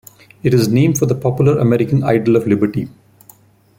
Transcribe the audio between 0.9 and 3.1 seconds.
for the popular American ideal of liberty.